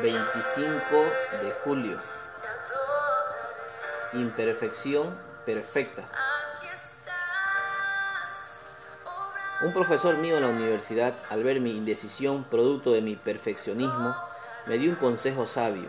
[0.00, 0.64] 5
[1.42, 1.96] de julio.
[4.14, 5.14] Imperfección
[5.44, 6.08] perfecta.
[9.62, 14.16] Un profesor mío en la universidad, al ver mi indecisión producto de mi perfeccionismo,
[14.66, 15.88] me dio un consejo sabio.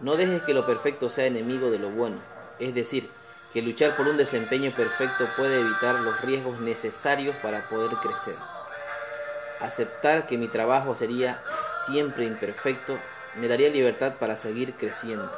[0.00, 2.16] No dejes que lo perfecto sea enemigo de lo bueno,
[2.58, 3.08] es decir,
[3.52, 8.36] que luchar por un desempeño perfecto puede evitar los riesgos necesarios para poder crecer.
[9.60, 11.40] Aceptar que mi trabajo sería
[11.86, 12.96] siempre imperfecto
[13.36, 15.30] me daría libertad para seguir creciendo.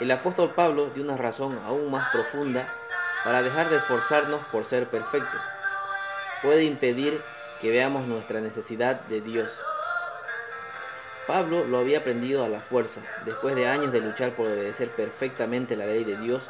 [0.00, 2.66] El apóstol Pablo dio una razón aún más profunda
[3.24, 5.40] para dejar de esforzarnos por ser perfectos.
[6.42, 7.20] Puede impedir
[7.60, 9.50] que veamos nuestra necesidad de Dios.
[11.26, 13.00] Pablo lo había aprendido a la fuerza.
[13.24, 16.42] Después de años de luchar por obedecer perfectamente la ley de Dios,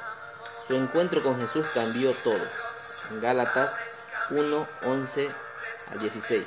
[0.66, 2.40] su encuentro con Jesús cambió todo.
[3.20, 3.78] Gálatas
[4.30, 5.28] 1, 11
[5.90, 6.46] a 16.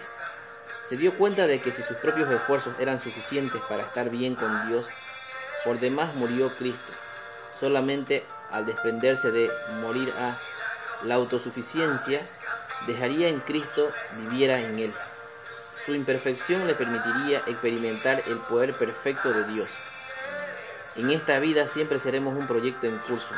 [0.88, 4.68] Se dio cuenta de que si sus propios esfuerzos eran suficientes para estar bien con
[4.68, 4.92] Dios,
[5.64, 6.94] por demás murió Cristo.
[7.60, 9.50] Solamente al desprenderse de
[9.82, 10.36] morir a
[11.06, 12.22] la autosuficiencia,
[12.86, 14.94] dejaría en Cristo viviera en él.
[15.86, 19.68] Su imperfección le permitiría experimentar el poder perfecto de Dios.
[20.98, 23.34] En esta vida siempre seremos un proyecto en curso,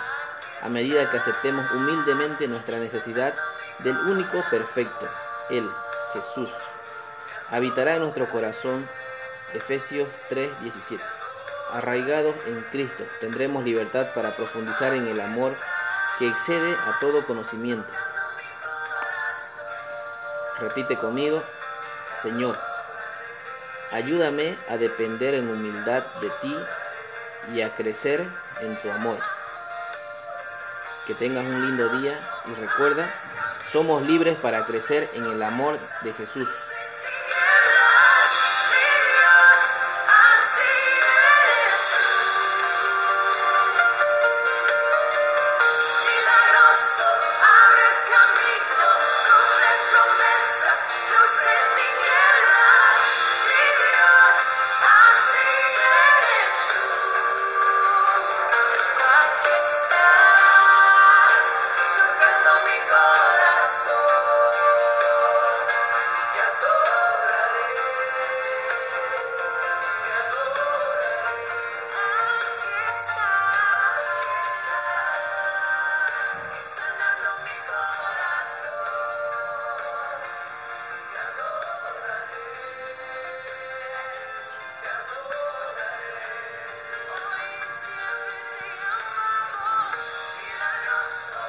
[0.63, 3.33] a medida que aceptemos humildemente nuestra necesidad
[3.79, 5.07] del único perfecto,
[5.49, 5.67] Él,
[6.13, 6.49] Jesús
[7.51, 8.87] habitará en nuestro corazón.
[9.53, 11.01] Efesios 3:17.
[11.73, 15.53] Arraigados en Cristo, tendremos libertad para profundizar en el amor
[16.17, 17.91] que excede a todo conocimiento.
[20.59, 21.43] Repite conmigo,
[22.21, 22.57] Señor,
[23.91, 26.57] ayúdame a depender en humildad de ti
[27.53, 28.25] y a crecer
[28.61, 29.19] en tu amor.
[31.05, 32.13] Que tengas un lindo día
[32.47, 33.07] y recuerda,
[33.71, 36.49] somos libres para crecer en el amor de Jesús.